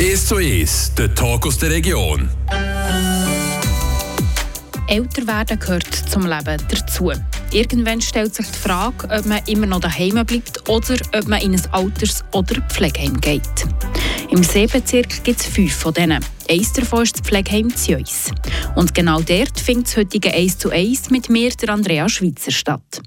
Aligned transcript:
1 0.00 0.28
zu 0.28 0.36
1, 0.36 0.94
der 0.94 1.14
Talk 1.14 1.46
aus 1.46 1.58
der 1.58 1.68
Region. 1.68 2.30
Älter 4.86 5.26
werden 5.26 5.58
gehört 5.58 5.94
zum 5.94 6.22
Leben 6.24 6.56
dazu. 6.70 7.12
Irgendwann 7.52 8.00
stellt 8.00 8.34
sich 8.34 8.46
die 8.46 8.58
Frage, 8.58 9.06
ob 9.10 9.26
man 9.26 9.40
immer 9.44 9.66
noch 9.66 9.80
daheim 9.80 10.24
bleibt 10.24 10.66
oder 10.70 10.96
ob 11.14 11.28
man 11.28 11.42
in 11.42 11.52
ein 11.52 11.62
Alters- 11.72 12.24
oder 12.32 12.62
Pflegeheim 12.70 13.20
geht. 13.20 13.42
Im 14.30 14.42
Seebezirk 14.42 15.22
gibt 15.22 15.40
es 15.40 15.46
fünf 15.46 15.74
von 15.74 15.92
denen. 15.92 16.24
Eins 16.48 16.72
davon 16.72 17.02
ist 17.02 17.16
das 17.16 17.26
Pflegeheim 17.26 17.68
Zjöis. 17.76 18.30
Und 18.76 18.94
genau 18.94 19.20
dort 19.20 19.60
findet 19.60 19.88
das 19.88 19.98
heutige 19.98 20.32
1 20.32 20.56
zu 20.56 20.70
1 20.70 21.10
mit 21.10 21.28
mir, 21.28 21.50
der 21.50 21.68
Andrea 21.68 22.08
Schweizer, 22.08 22.52
statt. 22.52 23.02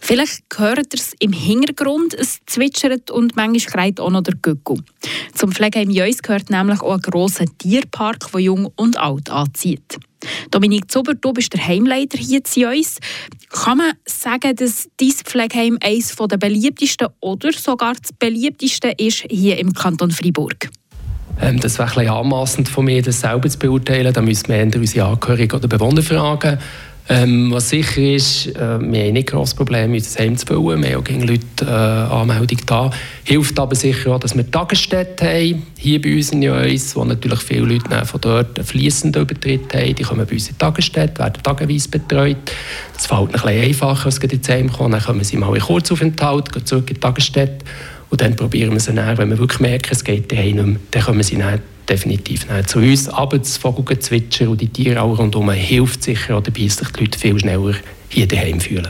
Vielleicht 0.00 0.42
hört 0.56 0.94
ihr 0.94 0.98
es 0.98 1.12
im 1.20 1.32
Hintergrund, 1.32 2.14
es 2.14 2.40
zwitschert 2.46 3.10
und 3.10 3.36
manchmal 3.36 3.60
schreit 3.60 4.00
auch 4.00 4.10
noch 4.10 4.22
der 4.22 4.34
Gückel. 4.34 4.78
Zum 5.34 5.52
Pflegeheim 5.52 5.90
Jöis 5.90 6.22
gehört 6.22 6.50
nämlich 6.50 6.80
auch 6.80 6.94
ein 6.94 7.00
grosser 7.00 7.44
Tierpark, 7.58 8.32
der 8.32 8.40
jung 8.40 8.72
und 8.76 8.98
alt 8.98 9.30
anzieht. 9.30 9.98
Dominik 10.50 10.90
Zuber, 10.90 11.14
du 11.14 11.32
bist 11.32 11.52
der 11.52 11.66
Heimleiter 11.66 12.18
hier 12.18 12.42
zu 12.44 12.66
uns. 12.66 12.98
Kann 13.50 13.78
man 13.78 13.92
sagen, 14.04 14.54
dass 14.56 14.88
dieses 14.98 15.22
Pflegeheim 15.22 15.78
eines 15.82 16.14
der 16.16 16.36
beliebtesten 16.36 17.08
oder 17.20 17.52
sogar 17.52 17.94
das 17.94 18.12
beliebteste 18.12 18.92
ist 18.96 19.24
hier 19.30 19.58
im 19.58 19.72
Kanton 19.72 20.10
Freiburg? 20.10 20.70
Ähm, 21.40 21.58
das 21.58 21.78
wäre 21.78 22.00
ein 22.00 22.08
anmassend 22.08 22.68
von 22.68 22.84
mir, 22.84 23.02
das 23.02 23.20
selber 23.20 23.48
zu 23.48 23.58
beurteilen. 23.58 24.12
Da 24.12 24.20
müssen 24.20 24.48
wir 24.48 24.62
unsere 24.62 25.06
Angehörigen 25.06 25.56
oder 25.56 25.68
Bewohner 25.68 26.02
fragen. 26.02 26.58
Ähm, 27.12 27.50
was 27.50 27.70
sicher 27.70 28.00
ist, 28.00 28.46
äh, 28.54 28.78
wir 28.80 29.06
haben 29.06 29.12
nicht 29.14 29.30
großes 29.30 29.54
Problem, 29.54 29.92
unser 29.92 30.20
Heim 30.20 30.36
zu 30.36 30.46
füllen. 30.46 30.80
Wir 30.80 30.90
haben 30.90 31.00
auch 31.00 31.04
gegen 31.04 31.22
Leute 31.22 31.42
äh, 31.62 31.64
Anmeldung 31.66 32.58
da. 32.66 32.90
Hilft 33.24 33.58
aber 33.58 33.74
sicher 33.74 34.14
auch, 34.14 34.20
dass 34.20 34.36
wir 34.36 34.48
Tagesstätten 34.48 35.26
haben, 35.26 35.66
hier 35.76 36.00
bei 36.00 36.14
uns 36.14 36.30
in 36.30 36.42
Jöis, 36.42 36.94
wo 36.94 37.04
natürlich 37.04 37.40
viele 37.40 37.66
Leute 37.66 38.06
von 38.06 38.20
dort 38.20 38.56
einen 38.56 38.64
fließenden 38.64 39.22
Übertritt 39.22 39.74
haben. 39.74 39.92
Die 39.92 40.04
kommen 40.04 40.24
bei 40.24 40.34
uns 40.34 40.46
in 40.46 40.54
die 40.54 40.58
Tagesstätte, 40.58 41.18
werden 41.18 41.42
tageweise 41.42 41.88
betreut. 41.88 42.36
Das 42.94 43.06
fällt 43.06 43.20
ein 43.20 43.32
bisschen 43.32 43.48
einfacher, 43.48 44.06
als 44.06 44.18
ins 44.18 44.48
Heim 44.48 44.70
kommen. 44.70 44.92
Dann 44.92 45.02
kommen 45.02 45.24
sie 45.24 45.36
mal 45.36 45.52
in 45.52 45.62
Kurzaufenthalt, 45.62 46.52
gehen 46.52 46.64
zurück 46.64 46.90
in 46.90 46.94
die 46.94 47.00
Tagesstätte 47.00 47.64
und 48.10 48.20
dann 48.20 48.36
probieren 48.36 48.70
wir 48.70 48.78
sie 48.78 48.92
dann, 48.92 49.18
wenn 49.18 49.30
wir 49.30 49.38
wirklich 49.38 49.58
merken, 49.58 49.88
es 49.90 50.04
geht 50.04 50.30
daheim 50.30 50.56
nicht 50.56 50.66
mehr, 50.66 50.76
dann 50.92 51.02
kommen 51.02 51.22
sie 51.24 51.38
dann 51.38 51.60
definitiv 51.90 52.48
nicht 52.48 52.68
zu 52.68 52.78
uns. 52.78 53.08
Aber 53.08 53.38
das 53.38 53.56
Vogelgezwitscher 53.56 54.48
und 54.48 54.60
die 54.60 54.68
Tiere 54.68 55.02
auch 55.02 55.18
rundherum 55.18 55.50
hilft 55.50 56.02
sicher 56.02 56.36
auch 56.36 56.42
dabei, 56.42 56.68
sich 56.68 56.88
die 56.88 57.00
Leute 57.00 57.18
viel 57.18 57.38
schneller 57.38 57.74
hier 58.08 58.26
daheim 58.26 58.60
fühlen. 58.60 58.88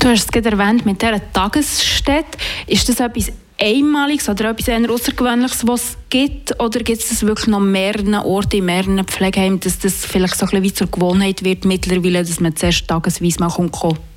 Du 0.00 0.08
hast 0.08 0.24
es 0.24 0.28
gerade 0.28 0.50
erwähnt 0.50 0.86
mit 0.86 1.02
dieser 1.02 1.20
Tagesstätte. 1.32 2.38
Ist 2.66 2.88
das 2.88 3.00
etwas 3.00 3.32
Einmaliges 3.58 4.28
oder 4.28 4.50
etwas 4.50 4.68
Außergewöhnliches, 4.68 5.66
was 5.66 5.82
es 5.82 5.96
gibt? 6.10 6.60
Oder 6.60 6.80
gibt 6.80 7.00
es 7.00 7.08
das 7.08 7.22
wirklich 7.22 7.46
noch 7.46 7.60
mehreren 7.60 8.14
Orten, 8.14 8.58
in 8.58 8.66
mehreren 8.66 9.02
Pflegeheimen, 9.04 9.60
dass 9.60 9.78
das 9.78 10.04
vielleicht 10.04 10.36
so 10.36 10.44
ein 10.44 10.50
bisschen 10.50 10.62
wie 10.64 10.72
zur 10.72 10.90
Gewohnheit 10.90 11.42
wird 11.42 11.64
mittlerweile, 11.64 12.22
dass 12.22 12.40
man 12.40 12.54
zuerst 12.54 12.86
tagesweise 12.86 13.40
mal 13.40 13.50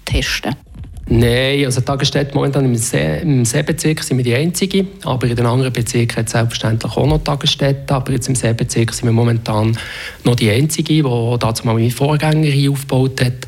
testen 0.05 0.51
kann? 0.51 0.68
Nein, 1.11 1.65
also 1.65 1.81
Tagesstätte 1.81 2.35
momentan 2.35 2.65
im, 2.65 2.75
See, 2.75 3.21
im 3.21 3.43
Seebezirk 3.43 4.03
sind 4.03 4.17
wir 4.17 4.23
die 4.23 4.35
Einzige, 4.35 4.85
aber 5.03 5.25
in 5.25 5.35
den 5.35 5.47
anderen 5.47 5.73
Bezirken 5.73 6.17
hat 6.17 6.27
es 6.27 6.33
selbstverständlich 6.33 6.95
auch 6.95 7.07
noch 7.07 7.23
Tagesstätten, 7.23 7.89
aber 7.89 8.11
jetzt 8.11 8.29
im 8.29 8.35
Seebezirk 8.35 8.93
sind 8.93 9.05
wir 9.05 9.11
momentan 9.11 9.75
noch 10.23 10.35
die 10.35 10.51
Einzige, 10.51 10.93
die 10.93 11.37
dazu 11.39 11.65
mal 11.65 11.73
meine 11.73 11.89
Vorgänger 11.89 12.45
hier 12.45 12.71
aufgebaut 12.71 13.21
hat. 13.21 13.47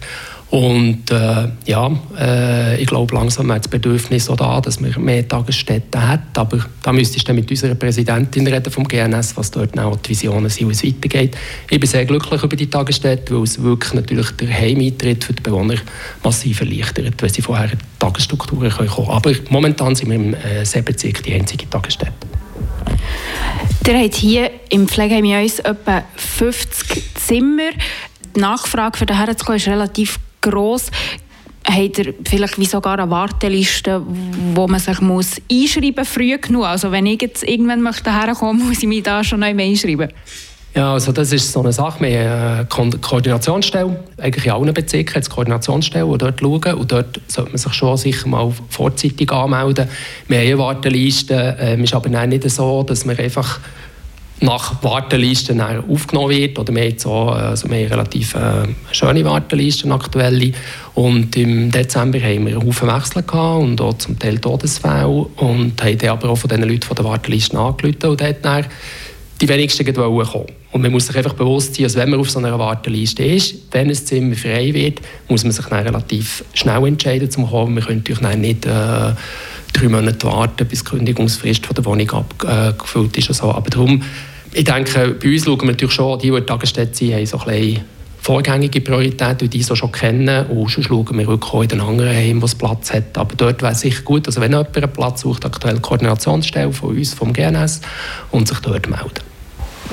Und 0.52 1.10
äh, 1.12 1.48
ja, 1.66 1.92
äh, 2.20 2.82
ich 2.82 2.88
glaube, 2.88 3.16
langsam 3.16 3.50
hat 3.54 3.64
das 3.64 3.70
Bedürfnis 3.70 4.30
auch 4.30 4.36
da, 4.36 4.60
dass 4.60 4.84
wir 4.84 5.00
mehr 5.00 5.26
Tagesstätten 5.26 6.06
haben. 6.06 6.24
Aber 6.36 6.60
da 6.84 6.92
müsste 6.92 7.16
ich 7.16 7.24
dann 7.24 7.38
mit 7.38 7.50
unserer 7.50 7.74
Präsidentin 7.74 8.46
reden 8.46 8.70
vom 8.70 8.86
GNS, 8.86 9.38
was 9.38 9.50
dort 9.52 9.80
auch 9.80 9.96
die 9.96 10.10
Visionen 10.10 10.50
sind, 10.50 10.68
wie 10.68 10.74
es 10.74 10.84
weitergeht. 10.84 11.38
Ich 11.70 11.80
bin 11.80 11.90
sehr 11.90 12.04
glücklich 12.04 12.44
über 12.44 12.56
die 12.58 12.70
Tagesstätte, 12.70 13.34
weil 13.34 13.44
es 13.44 13.64
wirklich 13.64 13.94
natürlich 13.94 14.30
der 14.32 14.50
Heimeintritt 14.50 15.24
für 15.24 15.32
die 15.32 15.42
Bewohner 15.42 15.76
massiv 16.22 16.60
erleichtert, 16.60 17.22
weil 17.22 17.30
sie 17.30 17.42
vorher 17.42 17.72
Tagesstrukturen 18.00 18.72
kommen 18.72 18.90
können. 18.90 19.08
Aber 19.08 19.32
momentan 19.50 19.96
sind 19.96 20.10
wir 20.10 20.18
im 20.18 20.34
äh, 20.34 20.66
Seebezirk 20.66 21.24
die 21.24 21.34
einzige 21.34 21.70
Tagesstätte. 21.70 22.12
Ihr 23.88 23.98
habt 23.98 24.16
hier 24.16 24.52
im 24.68 24.86
Pflegeheim 24.90 25.24
uns 25.42 25.60
etwa 25.60 26.04
50 26.18 27.16
Zimmer. 27.16 27.70
Die 28.36 28.40
Nachfrage 28.42 28.98
für 28.98 29.06
zu 29.06 29.46
kommen 29.46 29.58
ist 29.58 29.68
relativ 29.70 30.20
gross. 30.42 30.92
Habt 31.64 32.00
ihr 32.00 32.14
vielleicht 32.28 32.58
wie 32.58 32.66
sogar 32.66 33.00
eine 33.00 33.10
Warteliste, 33.10 34.02
wo 34.56 34.68
man 34.68 34.80
sich 34.80 35.00
muss 35.00 35.40
einschreiben 35.52 35.94
muss, 35.98 36.10
früh 36.10 36.38
genug? 36.38 36.66
Also 36.66 36.92
wenn 36.92 37.06
ich 37.06 37.22
jetzt 37.22 37.44
irgendwann 37.44 37.82
möchte 37.82 38.12
herkommen, 38.12 38.68
muss 38.68 38.82
ich 38.82 38.88
mich 38.88 39.04
da 39.04 39.24
schon 39.24 39.42
neu 39.42 39.56
einschreiben? 39.56 40.10
Ja, 40.74 40.94
also 40.94 41.12
das 41.12 41.34
ist 41.34 41.52
so 41.52 41.60
eine 41.60 41.74
Sache. 41.74 42.02
Wir 42.02 42.66
haben 42.70 42.84
eine 42.84 42.98
Koordinationsstelle, 42.98 44.04
eigentlich 44.18 44.46
in 44.46 44.52
allen 44.52 44.74
Bezirken 44.74 45.16
eine 45.18 45.26
Koordinationsstelle, 45.26 46.10
die 46.10 46.18
dort 46.18 46.40
schauen 46.40 46.74
und 46.76 46.92
dort 46.92 47.22
sollte 47.28 47.52
man 47.52 47.58
sich 47.58 47.74
schon 47.74 47.98
sicher 47.98 48.28
mal 48.30 48.54
vorzeitig 48.70 49.30
anmelden. 49.32 49.90
Wir 50.30 50.38
haben 50.38 50.48
eine 50.48 50.58
Warteliste, 50.58 51.58
es 51.60 51.74
ähm, 51.74 51.84
ist 51.84 51.94
aber 51.94 52.26
nicht 52.26 52.50
so, 52.50 52.84
dass 52.84 53.06
wir 53.06 53.20
einfach 53.20 53.60
nach 54.42 54.84
Wartelisten 54.84 55.62
aufgenommen 55.62 56.30
wird. 56.32 56.60
Oder 56.60 56.74
wir 56.74 56.84
haben, 56.84 56.98
so, 56.98 57.30
also 57.30 57.70
wir 57.70 57.78
haben 57.78 57.88
relativ 57.88 58.36
äh, 58.36 58.68
schöne 58.92 59.24
Wartelisten 59.24 59.92
aktuelle. 59.92 60.52
Und 60.96 61.36
im 61.38 61.72
Dezember 61.72 62.20
haben 62.20 62.48
wir 62.48 62.58
einen 62.58 62.68
Haufen 62.68 62.90
Wechsel 62.90 63.24
gehabt 63.24 63.64
und 63.64 63.80
auch 63.80 63.98
zum 63.98 64.18
Teil 64.18 64.40
Todesfälle. 64.40 65.08
Und 65.08 65.82
haben 65.82 65.98
dann 65.98 66.10
aber 66.10 66.30
auch 66.30 66.38
von 66.38 66.50
den 66.50 66.64
Leuten 66.64 66.82
von 66.82 66.96
der 66.96 67.06
Warteliste 67.06 67.58
angerufen 67.58 68.10
und 68.10 68.22
dort 68.22 68.44
dann 68.44 68.66
die 69.40 69.48
wenigsten 69.48 69.94
kommen. 69.94 70.46
Und 70.72 70.82
man 70.82 70.92
muss 70.92 71.08
sich 71.08 71.16
einfach 71.18 71.34
bewusst 71.34 71.76
sein, 71.76 71.84
dass 71.84 71.96
wenn 71.96 72.10
man 72.10 72.20
auf 72.20 72.30
so 72.30 72.40
einer 72.40 72.58
Warteliste 72.58 73.24
ist, 73.24 73.56
wenn 73.72 73.90
ein 73.90 73.96
Zimmer 73.96 74.36
frei 74.36 74.74
wird, 74.74 75.02
muss 75.28 75.44
man 75.44 75.52
sich 75.52 75.66
dann 75.66 75.86
relativ 75.86 76.46
schnell 76.54 76.86
entscheiden 76.86 77.30
zum 77.30 77.50
kommen. 77.50 77.76
Wir 77.76 77.84
können 77.84 78.04
natürlich 78.08 78.38
nicht 78.38 78.66
äh, 78.66 78.70
drei 79.74 79.90
Monate 79.90 80.26
warten, 80.28 80.66
bis 80.68 80.84
die 80.84 80.90
Kündigungsfrist 80.92 81.66
von 81.66 81.76
der 81.76 81.86
Wohnung 81.86 82.10
abgefüllt 82.12 83.18
ist. 83.18 83.30
Und 83.30 83.36
so. 83.36 83.52
Aber 83.52 83.70
darum 83.70 84.02
ich 84.54 84.64
denke, 84.64 85.16
bei 85.22 85.30
uns 85.30 85.46
schauen 85.46 85.62
wir 85.62 85.68
natürlich 85.68 85.94
schon, 85.94 86.20
die, 86.20 86.30
die 86.30 86.38
in 86.38 86.46
Tagesstätte 86.46 86.96
sind, 86.96 87.14
haben 87.14 87.26
so 87.26 87.40
ein 87.40 87.46
bisschen 87.46 87.82
vorgängige 88.22 88.82
Priorität, 88.82 89.52
die 89.52 89.64
so 89.64 89.76
schon 89.76 89.92
kennen. 89.92 90.46
Und 90.48 90.70
sonst 90.70 90.88
schauen 90.88 91.18
wir 91.18 91.30
auch 91.30 91.62
in 91.62 91.68
den 91.68 91.82
anderen 91.82 92.16
Heimen, 92.16 92.42
wo 92.42 92.46
es 92.46 92.56
Platz 92.56 92.94
hat. 92.94 93.18
Aber 93.18 93.36
dort 93.36 93.62
wäre 93.62 93.72
es 93.72 93.80
sicher 93.80 94.04
gut, 94.04 94.28
also 94.28 94.40
wenn 94.42 94.52
jemand 94.52 94.76
einen 94.76 94.92
Platz 94.92 95.22
sucht, 95.22 95.46
aktuell 95.46 95.80
Koordinationsstelle 95.80 96.72
von 96.72 96.96
uns, 96.96 97.14
vom 97.14 97.34
GNS, 97.34 97.82
und 98.32 98.48
sich 98.48 98.60
dort 98.60 98.90
melden. 98.90 99.22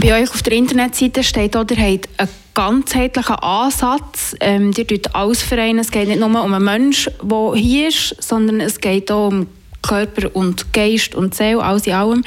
Bei 0.00 0.22
euch 0.22 0.30
auf 0.30 0.42
der 0.42 0.52
Internetseite 0.52 1.24
steht 1.24 1.54
ihr 1.54 1.60
habt 1.62 2.08
einen 2.18 2.28
ganzheitlichen 2.54 3.34
Ansatz. 3.36 4.36
Ähm, 4.40 4.72
ihr 4.76 4.86
tut 4.86 5.14
alles 5.14 5.42
vereinen. 5.42 5.80
Es 5.80 5.90
geht 5.90 6.08
nicht 6.08 6.20
nur 6.20 6.28
um 6.28 6.52
einen 6.52 6.64
Menschen, 6.64 7.12
der 7.22 7.54
hier 7.54 7.88
ist, 7.88 8.14
sondern 8.20 8.60
es 8.60 8.80
geht 8.80 9.10
auch 9.10 9.28
um 9.28 9.46
Körper 9.82 10.34
und 10.36 10.72
Geist 10.72 11.14
und 11.14 11.34
Seele, 11.34 11.62
alles 11.62 11.86
in 11.86 11.94
allem. 11.94 12.24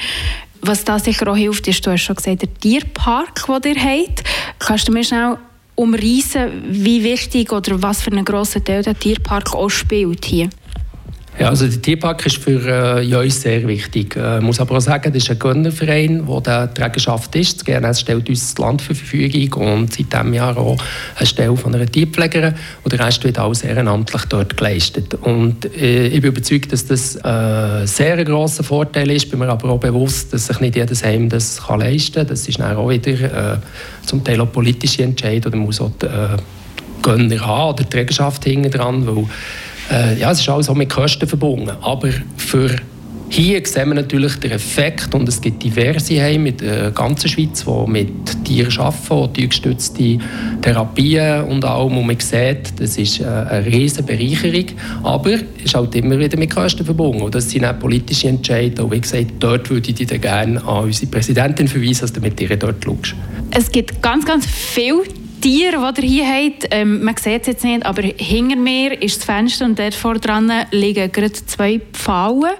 Was 0.64 0.84
da 0.84 0.98
sicher 0.98 1.26
auch 1.26 1.36
hilft, 1.36 1.66
ist, 1.66 1.84
du 1.84 1.90
hast 1.90 2.02
schon 2.02 2.14
gesagt, 2.14 2.42
der 2.42 2.54
Tierpark, 2.54 3.44
den 3.62 3.74
ihr 3.74 3.82
habt. 3.82 4.22
Kannst 4.60 4.86
du 4.86 4.92
mir 4.92 5.02
schnell 5.02 5.36
umreißen, 5.74 6.62
wie 6.68 7.02
wichtig 7.02 7.52
oder 7.52 7.82
was 7.82 8.02
für 8.02 8.12
einen 8.12 8.24
grossen 8.24 8.64
Teil 8.64 8.82
der 8.82 8.96
Tierpark 8.96 9.54
auch 9.54 9.68
spielt 9.68 10.24
hier? 10.24 10.50
Ja, 11.42 11.48
also 11.48 11.66
der 11.66 11.82
Tierpark 11.82 12.24
ist 12.24 12.36
für 12.36 13.00
äh, 13.02 13.16
uns 13.16 13.42
sehr 13.42 13.66
wichtig. 13.66 14.14
Ich 14.14 14.22
äh, 14.22 14.40
muss 14.40 14.60
aber 14.60 14.76
auch 14.76 14.80
sagen, 14.80 15.12
das 15.12 15.24
ist 15.24 15.30
ein 15.32 15.40
Gönnerverein, 15.40 16.24
der 16.24 16.68
die 16.68 16.74
Trägerschaft 16.80 17.34
ist. 17.34 17.56
Das 17.56 17.64
GNS 17.64 18.00
stellt 18.02 18.28
uns 18.28 18.54
das 18.54 18.64
Land 18.64 18.82
zur 18.82 18.94
Verfügung 18.94 19.80
und 19.80 19.92
seit 19.92 20.12
diesem 20.12 20.34
Jahr 20.34 20.56
auch 20.56 20.76
eine 21.16 21.26
Stelle 21.26 21.56
von 21.56 21.74
einer 21.74 21.86
Tierpflegerin. 21.86 22.54
Und 22.84 22.92
der 22.92 23.04
Rest 23.04 23.24
wird 23.24 23.40
alles 23.40 23.64
ehrenamtlich 23.64 24.22
dort 24.26 24.56
geleistet. 24.56 25.14
Und 25.14 25.64
äh, 25.64 26.06
ich 26.06 26.20
bin 26.20 26.30
überzeugt, 26.30 26.72
dass 26.72 26.86
das 26.86 27.16
äh, 27.16 27.22
ein 27.24 27.86
sehr 27.88 28.24
grosser 28.24 28.62
Vorteil 28.62 29.10
ist. 29.10 29.28
Bin 29.28 29.40
mir 29.40 29.48
aber 29.48 29.70
auch 29.70 29.80
bewusst, 29.80 30.32
dass 30.32 30.46
sich 30.46 30.60
nicht 30.60 30.76
jedes 30.76 31.02
Heim 31.02 31.28
das 31.28 31.60
kann 31.60 31.80
leisten 31.80 32.14
kann. 32.14 32.28
Das 32.28 32.46
ist 32.46 32.60
dann 32.60 32.76
auch 32.76 32.88
wieder 32.88 33.54
äh, 33.54 33.58
zum 34.06 34.22
Teil 34.22 34.40
auch 34.40 34.52
politische 34.52 35.02
Entscheidung. 35.02 35.50
Man 35.54 35.62
muss 35.62 35.80
auch 35.80 35.90
die 36.00 36.06
äh, 36.06 36.36
Gönner 37.02 37.44
haben 37.44 37.74
oder 37.74 37.82
die 37.82 37.90
Trägerschaft 37.90 38.44
hinten 38.44 38.70
dran, 38.70 39.04
weil 39.08 39.24
äh, 39.92 40.18
ja, 40.18 40.30
es 40.30 40.40
ist 40.40 40.48
alles 40.48 40.68
auch 40.68 40.74
mit 40.74 40.90
Kosten 40.90 41.28
verbunden. 41.28 41.70
Aber 41.80 42.08
für 42.36 42.76
hier 43.28 43.64
sehen 43.64 43.88
wir 43.88 43.94
natürlich 43.94 44.36
den 44.36 44.50
Effekt 44.50 45.14
und 45.14 45.26
es 45.26 45.40
gibt 45.40 45.62
diverse 45.62 46.20
Heime 46.20 46.50
in 46.50 46.56
der 46.58 46.90
ganzen 46.90 47.30
Schweiz, 47.30 47.64
die 47.64 47.90
mit 47.90 48.44
Tieren 48.44 48.78
arbeiten, 48.78 49.32
tiergestützte 49.32 50.18
Therapien 50.60 51.44
und 51.44 51.64
allem. 51.64 51.96
Und 51.96 52.06
man 52.06 52.20
sieht, 52.20 52.78
das 52.78 52.98
ist 52.98 53.20
äh, 53.20 53.24
eine 53.24 53.64
riesige 53.64 54.02
Bereicherung, 54.02 54.66
aber 55.02 55.30
es 55.32 55.42
ist 55.64 55.74
halt 55.74 55.94
immer 55.94 56.18
wieder 56.18 56.36
mit 56.36 56.54
Kosten 56.54 56.84
verbunden. 56.84 57.22
Und 57.22 57.34
das 57.34 57.50
sind 57.50 57.64
auch 57.64 57.78
politische 57.78 58.28
Entscheidungen. 58.28 58.90
Und 58.90 58.92
wie 58.92 59.00
gesagt, 59.00 59.32
dort 59.38 59.70
würde 59.70 59.88
ich 59.88 59.94
dich 59.94 60.20
gerne 60.20 60.62
an 60.66 60.84
unsere 60.84 61.10
Präsidentin 61.10 61.68
verweisen, 61.68 62.02
dass 62.02 62.12
du 62.12 62.20
mit 62.20 62.38
ihr 62.38 62.54
dort 62.56 62.84
schaust. 62.84 63.14
Es 63.50 63.72
gibt 63.72 64.02
ganz, 64.02 64.26
ganz 64.26 64.44
viele 64.44 65.04
Tiere, 65.42 65.92
die 65.92 66.02
ihr 66.02 66.24
hier 66.24 66.50
habt, 66.52 66.68
ähm, 66.70 67.02
man 67.02 67.16
sieht 67.16 67.40
es 67.40 67.48
jetzt 67.48 67.64
nicht, 67.64 67.84
aber 67.84 68.02
hinter 68.02 68.54
mir 68.54 69.02
ist 69.02 69.16
das 69.16 69.24
Fenster 69.24 69.64
und 69.64 69.76
dort 69.76 69.92
vor 69.92 70.14
dran 70.14 70.50
liegen 70.70 71.10
gerade 71.10 71.32
zwei 71.32 71.80
Pfaulen. 71.92 72.52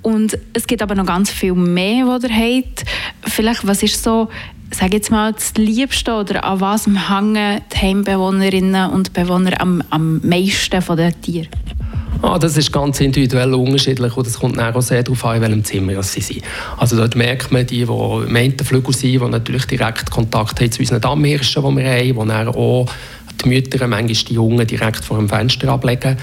Und 0.00 0.38
es 0.54 0.66
gibt 0.66 0.80
aber 0.80 0.94
noch 0.94 1.04
ganz 1.04 1.30
viel 1.30 1.52
mehr, 1.52 2.18
die 2.18 2.26
ihr 2.26 2.62
habt. 2.64 2.84
vielleicht, 3.24 3.66
was 3.66 3.82
ist 3.82 4.02
so, 4.02 4.30
sage 4.70 4.96
jetzt 4.96 5.10
mal, 5.10 5.34
das 5.34 5.52
Liebste 5.58 6.14
oder 6.14 6.42
an 6.42 6.60
was 6.60 6.86
hängen 6.86 7.60
die 7.70 7.76
Heimbewohnerinnen 7.76 8.90
und 8.90 9.12
Bewohner 9.12 9.60
am, 9.60 9.84
am 9.90 10.18
meisten 10.26 10.80
von 10.80 10.96
den 10.96 11.20
Tieren? 11.20 11.48
Ah, 12.22 12.38
das 12.38 12.56
ist 12.56 12.70
ganz 12.70 13.00
individuell 13.00 13.52
unterschiedlich 13.52 14.16
und 14.16 14.26
es 14.28 14.38
kommt 14.38 14.56
auch 14.56 14.80
sehr 14.80 15.02
darauf 15.02 15.24
an, 15.24 15.36
in 15.36 15.42
welchem 15.42 15.64
Zimmer 15.64 16.00
sie 16.04 16.20
sind. 16.20 16.42
Also 16.76 16.96
dort 16.96 17.16
merkt 17.16 17.50
man, 17.50 17.66
die, 17.66 17.84
die 17.84 18.26
im 18.28 18.36
Entenflügel 18.36 18.94
sind, 18.94 19.20
die 19.20 19.28
natürlich 19.28 19.66
direkt 19.66 20.08
Kontakt 20.08 20.60
haben 20.60 20.70
zu 20.70 20.80
unseren 20.80 21.00
Dammhirschen, 21.00 21.64
die 21.64 21.76
wir 21.76 21.90
haben, 21.90 22.06
die 22.06 22.28
dann 22.28 22.48
auch 22.48 22.86
die 23.44 23.48
Mütter, 23.48 23.88
manchmal 23.88 24.06
die 24.06 24.34
Jungen, 24.34 24.64
direkt 24.64 25.04
vor 25.04 25.18
dem 25.18 25.28
Fenster 25.28 25.68
ablegen. 25.68 26.16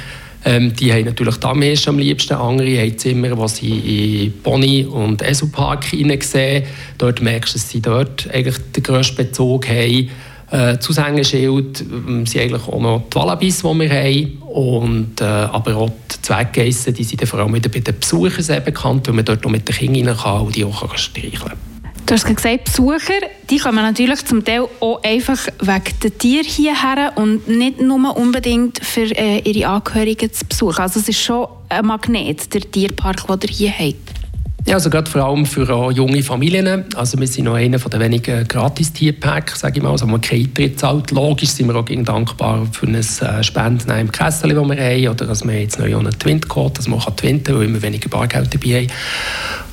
Ähm, 0.45 0.73
die 0.73 0.93
haben 0.93 1.03
natürlich 1.03 1.35
Dammhirsche 1.35 1.89
am 1.89 1.99
liebsten, 1.99 2.35
andere 2.35 2.79
haben 2.79 2.97
Zimmer, 2.97 3.37
wo 3.37 3.47
sie 3.47 4.23
in 4.23 4.41
Pony- 4.41 4.85
und 4.85 5.21
Eselpark 5.21 5.83
sehen. 5.83 6.63
Dort 6.97 7.21
merkst 7.21 7.55
du, 7.55 7.59
dass 7.59 7.69
sie 7.69 7.81
dort 7.81 8.29
eigentlich 8.33 8.55
den 8.73 8.83
grössten 8.83 9.17
Bezug 9.17 9.67
haben 9.67 10.09
äh, 10.51 10.79
Zusammenschild 10.79 11.81
ähm, 11.81 12.25
sind 12.25 12.41
eigentlich 12.41 12.67
auch 12.67 12.79
noch 12.79 13.03
die 13.09 13.15
Wallabis, 13.15 13.59
die 13.59 13.63
wir 13.63 13.89
haben. 13.89 14.37
Und, 14.49 15.21
äh, 15.21 15.23
aber 15.25 15.75
auch 15.75 15.91
die 16.11 16.21
Zweckgeissen, 16.21 16.93
die 16.93 17.03
sind 17.03 17.27
vor 17.27 17.39
allem 17.39 17.53
wieder 17.53 17.69
bei 17.69 17.79
den 17.79 17.99
Besuchern 17.99 18.43
sehr 18.43 18.59
bekannt, 18.59 19.07
weil 19.07 19.15
man 19.15 19.25
dort 19.25 19.45
auch 19.45 19.49
mit 19.49 19.67
den 19.67 19.75
Kindern 19.75 20.15
rein 20.15 20.17
kann 20.17 20.41
und 20.41 20.55
die 20.55 20.65
auch 20.65 20.97
streicheln 20.97 21.49
kann. 21.49 21.69
Du 22.09 22.15
hast 22.15 22.25
gesagt, 22.25 22.63
Besucher, 22.63 23.21
die 23.51 23.59
kommen 23.59 23.83
natürlich 23.83 24.25
zum 24.25 24.43
Teil 24.43 24.65
auch 24.79 25.03
einfach 25.03 25.45
wegen 25.59 25.99
der 26.01 26.17
Tiere 26.17 26.43
hierher 26.43 27.11
und 27.15 27.47
nicht 27.47 27.79
nur 27.79 28.17
unbedingt 28.17 28.83
für 28.83 29.15
äh, 29.15 29.39
ihre 29.41 29.69
Angehörigen 29.69 30.33
zu 30.33 30.43
besuchen. 30.43 30.81
Also 30.81 30.99
es 30.99 31.09
ist 31.09 31.21
schon 31.21 31.45
ein 31.69 31.85
Magnet, 31.85 32.51
der 32.51 32.61
Tierpark, 32.61 33.27
den 33.27 33.51
ihr 33.51 33.55
hier 33.55 33.71
habt. 33.71 34.18
Ja, 34.65 34.75
also 34.75 34.89
gerade 34.89 35.09
vor 35.09 35.23
allem 35.23 35.45
für 35.45 35.91
junge 35.91 36.21
Familien. 36.21 36.85
Also 36.95 37.19
wir 37.19 37.27
sind 37.27 37.45
noch 37.45 37.55
einer 37.55 37.79
der 37.79 37.99
wenigen 37.99 38.47
Gratis-Tierpacks, 38.47 39.61
sage 39.61 39.77
ich 39.77 39.83
mal. 39.83 39.91
Also 39.91 40.05
man 40.05 40.21
keinen 40.21 40.45
Eintritt 40.45 40.79
zahlt. 40.79 41.11
Logisch 41.11 41.49
sind 41.49 41.67
wir 41.67 41.75
auch 41.75 41.85
dankbar 41.85 42.67
für 42.71 42.85
ein 42.85 42.95
äh, 42.95 43.43
Spenden 43.43 43.89
im 43.91 44.11
Kessel, 44.11 44.53
das 44.53 44.67
wir 44.67 44.77
haben. 44.77 45.07
Oder 45.07 45.25
dass 45.25 45.45
wir 45.45 45.61
jetzt 45.61 45.79
noch 45.79 45.85
einen 45.85 46.11
Twint-Code, 46.11 46.73
dass 46.75 46.87
man 46.87 46.99
twinten 46.99 47.43
kann, 47.45 47.55
weil 47.55 47.61
wir 47.61 47.69
immer 47.69 47.81
weniger 47.81 48.09
Bargeld 48.09 48.53
dabei 48.53 48.81
haben. 48.81 48.91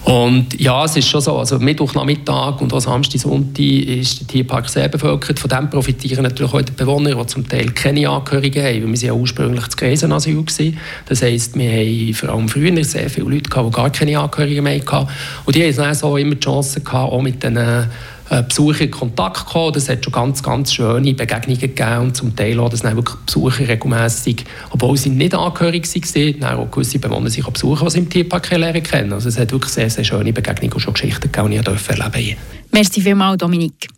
Und 0.07 0.61
ja, 0.61 0.85
es 0.85 0.97
ist 0.97 1.09
schon 1.09 1.21
so, 1.21 1.37
also 1.37 1.59
Mittwochnachmittag 1.59 2.61
und 2.61 2.73
auch 2.73 2.79
Samstag, 2.79 3.21
Sonntag 3.21 3.59
ist 3.59 4.21
der 4.21 4.27
Tierpark 4.29 4.69
sehr 4.69 4.89
bevölkert. 4.89 5.41
Von 5.41 5.51
dem 5.51 5.69
profitieren 5.69 6.23
natürlich 6.23 6.55
auch 6.55 6.63
die 6.63 6.71
Bewohner, 6.71 7.17
die 7.17 7.27
zum 7.27 7.49
Teil 7.49 7.73
keine 7.73 8.09
Angehörigen 8.09 8.63
haben, 8.65 8.83
weil 8.85 8.89
wir 8.91 8.97
sind 8.97 9.09
ja 9.09 9.13
ursprünglich 9.15 9.65
das 9.65 9.77
Gräsenasyl 9.77 10.45
gewesen. 10.45 10.79
Das 11.09 11.23
heisst, 11.23 11.59
wir 11.59 11.73
haben 11.73 12.15
vor 12.15 12.29
allem 12.29 12.49
früher 12.49 12.85
sehr 12.85 13.11
viele 13.11 13.29
Leute 13.29 13.51
gehabt, 13.51 13.67
die 13.67 13.73
gar 13.73 13.91
keine 13.91 14.21
Angehörigen 14.21 14.63
mehr 14.63 14.81
hatten. 14.81 15.09
Und 15.45 15.57
die 15.57 15.65
haben 15.65 15.75
dann 15.75 15.95
so 15.97 16.17
immer 16.17 16.37
die 16.37 16.41
Chance 16.41 16.83
gehabt, 16.83 17.13
auch 17.13 17.23
mit 17.23 17.43
äh, 17.43 17.83
Besucher 18.29 18.83
in 18.83 18.91
Kontakt 18.91 19.47
gekommen. 19.47 19.77
Es 19.77 19.89
hat 19.89 20.05
schon 20.05 20.13
ganz, 20.13 20.43
ganz 20.43 20.73
schöne 20.73 21.15
Begegnungen 21.15 21.61
gegeben 21.61 21.99
und 21.99 22.17
zum 22.17 22.35
Teil 22.35 22.59
auch, 22.59 22.69
dass 22.69 22.83
dann 22.83 23.03
Besucher 23.25 23.69
regelmässig, 23.69 24.45
obwohl 24.71 24.97
sie 24.97 25.11
nicht 25.11 25.35
angehörig 25.35 25.87
waren, 25.87 26.41
dann 26.41 26.57
auch 26.57 26.71
gewisse 26.71 26.99
Bewohner 26.99 27.31
sich 27.31 27.47
besuchen, 27.47 27.85
die 27.85 27.91
sie 27.91 27.99
im 27.99 28.11
Tierpark 28.11 28.51
lernen 28.51 28.83
kennen. 28.83 29.13
Also 29.13 29.29
es 29.29 29.39
hat 29.39 29.53
wirklich 29.53 29.73
sehr, 29.73 29.91
sehr 29.91 30.05
schöne 30.05 30.33
Begegnungen 30.33 30.73
und 30.73 30.81
schon 30.81 30.95
Geschichten 30.95 31.31
gegeben, 31.31 31.51
die 31.51 31.57
ich 31.57 31.67
erleben 31.67 31.83
durfte. 31.87 32.37
Merci 32.73 33.01
vielmals, 33.01 33.39
Dominik. 33.39 33.89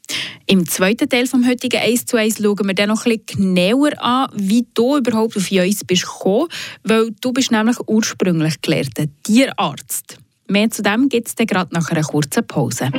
Im 0.46 0.66
zweiten 0.66 1.08
Teil 1.08 1.24
des 1.24 1.32
heutigen 1.46 1.80
1 1.80 2.06
zu 2.06 2.16
1 2.16 2.38
schauen 2.38 2.66
wir 2.66 2.74
dann 2.74 2.88
noch 2.88 3.04
ein 3.04 3.18
bisschen 3.26 3.54
genauer 3.54 3.90
an, 4.02 4.28
wie 4.34 4.66
du 4.72 4.96
überhaupt 4.96 5.36
auf 5.36 5.50
uns 5.50 5.84
bist 5.84 6.06
gekommen, 6.06 6.48
weil 6.84 7.10
du 7.20 7.32
bist 7.32 7.50
nämlich 7.50 7.76
ursprünglich 7.86 8.60
gelehrter 8.62 9.04
Tierarzt. 9.24 10.18
Mehr 10.48 10.70
zu 10.70 10.82
dem 10.82 11.08
gibt 11.08 11.28
es 11.28 11.34
dann 11.34 11.46
gerade 11.46 11.74
nach 11.74 11.90
einer 11.90 12.02
kurzen 12.02 12.46
Pause. 12.46 12.90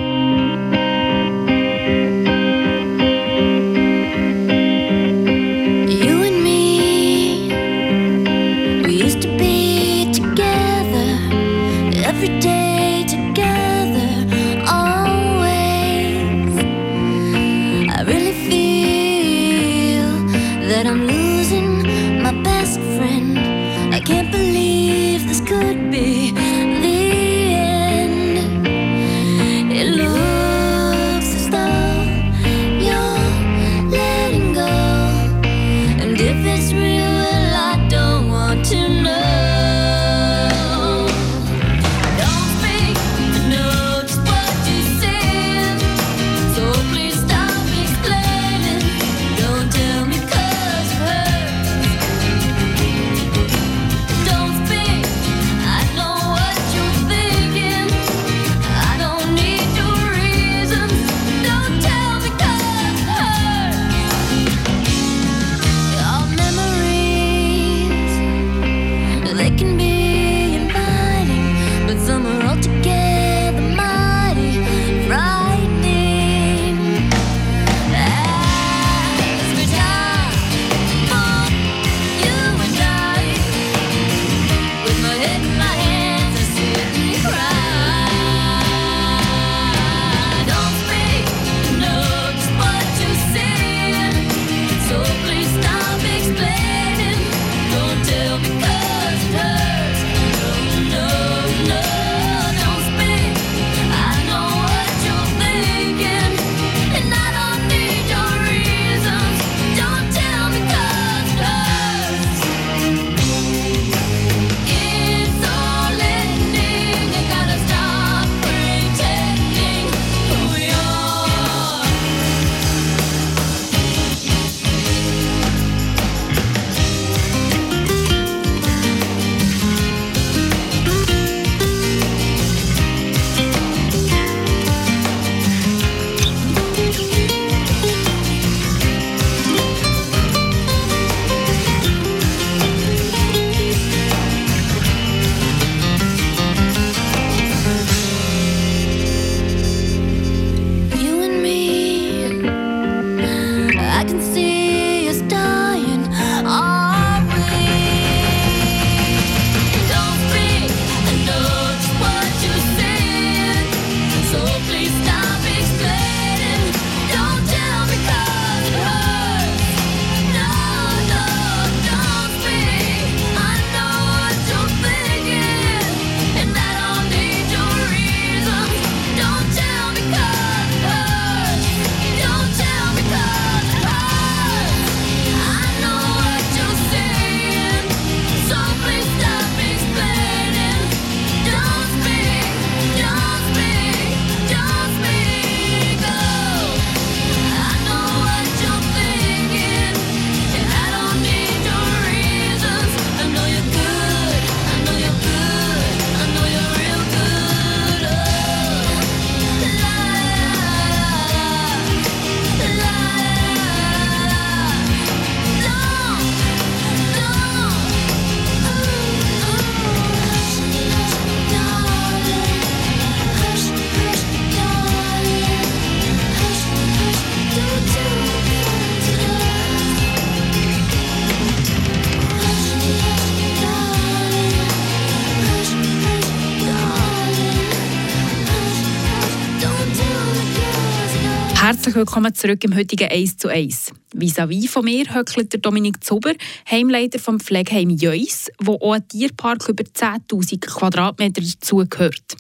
Herzlich 241.90 242.06
willkommen 242.06 242.36
zurück 242.36 242.64
im 242.64 242.76
heutigen 242.76 243.10
1 243.10 243.38
zu 243.38 243.48
1. 243.48 243.94
Vis-à-vis 244.14 244.70
von 244.70 244.86
mir 244.86 245.12
höckelt 245.12 245.52
der 245.52 245.60
Dominik 245.60 246.04
Zuber, 246.04 246.34
Heimleiter 246.70 247.18
vom 247.18 247.40
Pflegeheim 247.40 247.90
Jöis, 247.90 248.52
wo 248.60 248.74
auch 248.76 248.94
ein 248.94 249.08
Tierpark 249.08 249.68
über 249.70 249.84
10.000 249.84 250.60
Quadratmeter 250.68 251.42
dazugehört. 251.42 252.36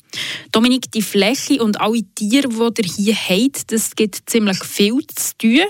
Dominik, 0.51 0.91
die 0.91 1.01
Fläche 1.01 1.63
und 1.63 1.81
alle 1.81 2.03
Tiere, 2.13 2.47
die 2.47 2.81
ihr 2.83 3.15
hier 3.15 3.15
habt, 3.15 3.71
das 3.71 3.95
gibt 3.95 4.21
ziemlich 4.29 4.63
viel 4.63 4.99
zu 5.15 5.35
tun. 5.39 5.61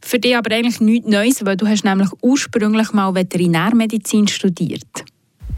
Für 0.00 0.20
dich 0.20 0.36
aber 0.36 0.54
eigentlich 0.54 0.78
nichts 0.78 1.08
Neues, 1.08 1.44
weil 1.44 1.56
du 1.56 1.66
hast 1.66 1.84
nämlich 1.84 2.10
ursprünglich 2.22 2.92
mal 2.92 3.16
Veterinärmedizin 3.16 4.28
studiert. 4.28 5.04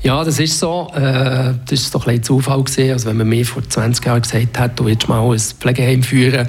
Ja, 0.06 0.22
das 0.22 0.38
ist 0.38 0.60
so. 0.60 0.88
Äh, 0.94 1.54
das 1.68 1.92
war 1.92 2.00
doch 2.00 2.06
ein 2.06 2.22
Zufall. 2.22 2.62
Gewesen. 2.62 2.92
Also 2.92 3.08
wenn 3.08 3.16
man 3.16 3.28
mir 3.28 3.44
vor 3.44 3.68
20 3.68 4.06
Jahren 4.06 4.22
gesagt 4.22 4.56
hätte, 4.56 4.72
du 4.76 4.84
willst 4.84 5.08
mal 5.08 5.20
ein 5.32 5.36
Pflegeheim 5.36 6.04
führen, 6.04 6.46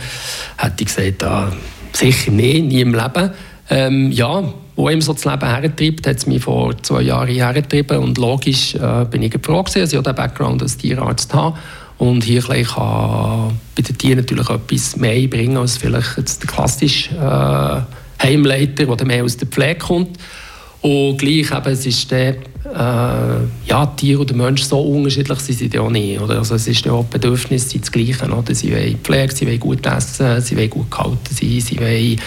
hätte 0.57 0.75
ich 0.77 0.85
gesagt, 0.85 1.23
ah, 1.23 1.51
sicher 1.91 2.29
nie, 2.29 2.61
nie 2.61 2.81
im 2.81 2.93
Leben. 2.93 3.31
Ähm, 3.71 4.11
ja, 4.11 4.43
wo 4.75 4.89
ihm 4.89 5.01
so 5.01 5.13
das 5.13 5.25
Leben 5.25 5.47
hertreibt, 5.47 6.05
hat 6.05 6.17
es 6.17 6.27
mich 6.27 6.43
vor 6.43 6.77
zwei 6.83 7.01
Jahren 7.01 7.29
hergetrieben 7.29 7.97
und 7.97 8.19
logisch 8.19 8.75
äh, 8.75 9.05
bin 9.09 9.23
ich 9.23 9.33
froh 9.41 9.63
gewesen, 9.63 9.81
dass 9.81 9.91
ich 9.91 9.97
auch 9.97 10.03
den 10.03 10.13
Background 10.13 10.61
als 10.61 10.77
Tierarzt 10.77 11.33
habe 11.33 11.57
und 11.97 12.23
hier 12.23 12.43
kann 12.43 13.57
bei 13.75 13.81
den 13.81 13.97
Tieren 13.97 14.19
natürlich 14.19 14.49
etwas 14.51 14.97
mehr 14.97 15.13
einbringen 15.13 15.57
als 15.57 15.77
vielleicht 15.77 16.15
jetzt 16.15 16.43
der 16.43 16.49
klassische 16.49 17.15
äh, 17.15 18.23
Heimleiter, 18.23 18.85
der 18.85 19.07
mehr 19.07 19.23
aus 19.23 19.35
der 19.35 19.47
Pflege 19.47 19.79
kommt. 19.79 20.19
Und 20.81 21.17
gleich 21.17 21.51
eben, 21.51 21.72
es 21.72 21.86
ist 21.86 22.12
der, 22.12 22.36
äh, 22.36 22.38
ja, 23.65 23.86
Tier 23.98 24.19
und 24.19 24.29
der 24.29 24.38
Mensch 24.38 24.63
so 24.63 24.79
unterschiedlich 24.79 25.39
sind 25.39 25.72
sie 25.72 25.79
auch 25.79 25.89
nicht. 25.89 26.19
Oder? 26.19 26.38
Also 26.38 26.55
es 26.55 26.67
ist 26.67 26.86
ja 26.86 26.91
auch 26.91 27.05
Bedürfnis 27.05 27.69
sind 27.69 27.84
das 27.84 27.91
Gleiche. 27.91 28.25
Oder? 28.25 28.53
Sie 28.53 28.72
wollen 28.72 28.98
Pflege, 29.00 29.34
sie 29.34 29.48
wollen 29.48 29.60
gut 29.60 29.86
essen, 29.86 30.41
sie 30.41 30.55
wollen 30.55 30.69
gut 30.69 30.91
gehalten 30.91 31.17
sein, 31.29 31.60
sie 31.60 31.79
wollen 31.79 32.19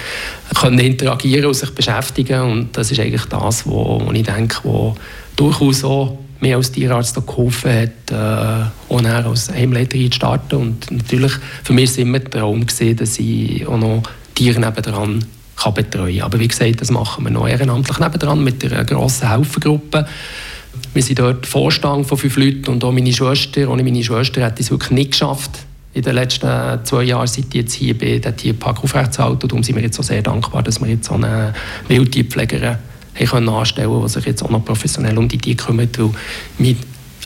können 0.59 0.79
interagieren 0.81 1.47
und 1.47 1.55
sich 1.55 1.71
beschäftigen. 1.71 2.41
Und 2.41 2.77
das 2.77 2.91
ist 2.91 3.01
eigentlich 3.01 3.25
das, 3.27 3.67
wo 3.67 4.11
ich 4.13 4.23
denke, 4.25 4.57
wo 4.65 4.95
durchaus 5.37 5.85
auch 5.85 6.19
mir 6.41 6.57
als 6.57 6.73
Tierarzt 6.73 7.15
geholfen 7.27 7.71
hat, 7.71 8.11
äh, 8.11 8.95
auch 8.95 9.05
als 9.05 9.51
Heimleiter 9.51 9.99
zu 9.99 10.13
starten. 10.13 10.57
Und 10.57 10.91
natürlich, 10.91 11.33
für 11.63 11.73
mich 11.73 11.91
war 11.91 11.93
es 11.93 11.99
immer 11.99 12.19
der 12.19 12.31
Traum, 12.31 12.67
gewesen, 12.67 12.97
dass 12.97 13.19
ich 13.19 13.67
auch 13.67 13.79
noch 13.79 14.03
Tiere 14.35 14.59
nebendran 14.59 15.25
kann 15.61 15.75
betreuen 15.75 16.19
kann. 16.19 16.27
Aber 16.27 16.41
wie 16.41 16.49
gesagt, 16.49 16.81
das 16.81 16.91
machen 16.91 17.25
wir 17.25 17.31
noch 17.31 17.49
ehrenamtlich 17.49 17.99
nebendran 17.99 18.43
mit 18.43 18.65
einer 18.65 18.85
grossen 18.85 19.29
Helfergruppe. 19.29 20.07
Wir 20.95 21.03
sind 21.03 21.19
dort 21.19 21.47
Vorstand 21.47 22.07
von 22.07 22.19
fünf 22.19 22.37
Leuten 22.37 22.69
und 22.69 22.85
auch 22.85 22.93
meine 22.93 23.13
Schwester. 23.13 23.69
Ohne 23.69 23.83
meine 23.83 24.03
Schwester 24.03 24.45
hätte 24.45 24.61
ich 24.61 24.67
es 24.67 24.71
wirklich 24.71 24.91
nicht 24.91 25.13
geschafft, 25.13 25.51
in 25.93 26.03
den 26.03 26.15
letzten 26.15 26.85
zwei 26.85 27.03
Jahren, 27.03 27.27
seit 27.27 27.47
ich 27.49 27.55
jetzt 27.55 27.75
hier 27.75 27.97
bin, 27.97 28.21
den 28.21 28.37
Tierpark 28.37 28.83
aufrechtzuerhalten. 28.83 29.49
Darum 29.49 29.63
sind 29.63 29.77
wir 29.77 29.83
jetzt 29.83 29.99
auch 29.99 30.05
sehr 30.05 30.23
dankbar, 30.23 30.63
dass 30.63 30.81
wir 30.81 30.89
jetzt 30.89 31.07
so 31.07 31.15
eine 31.15 31.53
Wildtierpflegerin 31.89 32.77
haben 33.21 33.49
anstellen 33.49 33.91
können, 33.91 34.03
die 34.03 34.09
sich 34.09 34.25
jetzt 34.25 34.43
auch 34.43 34.51
noch 34.51 34.65
professionell 34.65 35.19
um 35.19 35.29
die 35.29 35.39
Tiere 35.39 35.57
kümmert. 35.57 35.99
Weil 35.99 36.11
mein 36.59 36.77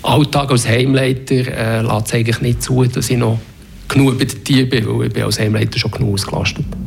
Alltag 0.03 0.51
als 0.51 0.67
Heimleiter 0.67 1.35
äh, 1.35 1.81
lässt 1.83 2.15
eigentlich 2.15 2.41
nicht 2.41 2.63
zu, 2.63 2.85
dass 2.85 3.11
ich 3.11 3.19
noch 3.19 3.39
genug 3.89 4.19
bei 4.19 4.25
den 4.25 4.45
Tieren 4.45 4.69
bin, 4.71 4.87
weil 4.87 5.07
ich 5.07 5.13
bin 5.13 5.23
als 5.23 5.39
Heimleiter 5.39 5.79
schon 5.79 5.91
genug 5.91 6.15
ausgelastet 6.15 6.65
bin. 6.71 6.87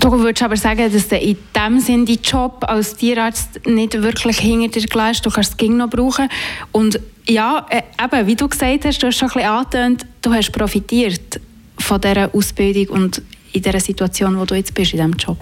Du 0.00 0.12
würdest 0.12 0.42
aber 0.42 0.56
sagen, 0.56 0.92
dass 0.92 1.08
du 1.08 1.16
in 1.16 1.36
dem 1.56 1.80
Sinne 1.80 2.04
deinen 2.04 2.22
Job 2.22 2.64
als 2.68 2.94
Tierarzt 2.96 3.66
nicht 3.66 4.00
wirklich 4.00 4.38
hinter 4.38 4.80
dir 4.80 4.86
gleich 4.86 5.20
Du 5.20 5.30
kannst 5.30 5.60
es 5.60 5.68
noch 5.68 5.90
brauchen. 5.90 6.28
Und 6.72 7.00
ja, 7.28 7.66
äh, 7.68 7.82
eben, 8.02 8.26
wie 8.26 8.36
du 8.36 8.48
gesagt 8.48 8.84
hast, 8.84 9.02
du 9.02 9.08
hast 9.08 9.16
schon 9.18 9.28
ein 9.28 9.34
bisschen 9.34 9.50
angetönt, 9.50 10.06
du 10.22 10.32
hast 10.32 10.52
profitiert 10.52 11.40
von 11.78 12.00
dieser 12.00 12.34
Ausbildung 12.34 12.88
und 12.96 13.22
in 13.52 13.62
dieser 13.62 13.80
Situation, 13.80 14.38
wo 14.38 14.44
du 14.44 14.54
jetzt 14.54 14.72
bist, 14.74 14.92
in 14.92 14.98
diesem 14.98 15.12
Job. 15.14 15.38